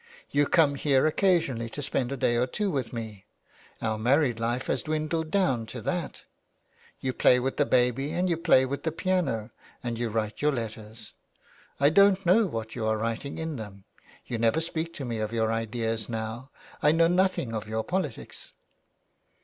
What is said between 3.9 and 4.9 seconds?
married life has